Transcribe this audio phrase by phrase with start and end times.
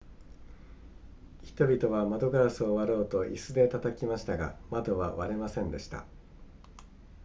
[1.43, 6.07] 人々は窓ガラスを割ろうと椅子で叩きましたが窓は割れませんでした